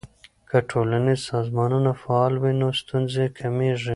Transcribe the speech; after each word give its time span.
که 0.49 0.57
ټولنیز 0.69 1.19
سازمانونه 1.31 1.91
فعال 2.01 2.33
وي 2.41 2.53
نو 2.61 2.67
ستونزې 2.81 3.25
کمیږي. 3.39 3.89